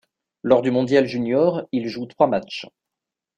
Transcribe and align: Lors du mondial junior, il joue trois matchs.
Lors 0.41 0.63
du 0.63 0.71
mondial 0.71 1.05
junior, 1.05 1.61
il 1.71 1.87
joue 1.87 2.07
trois 2.07 2.25
matchs. 2.25 2.65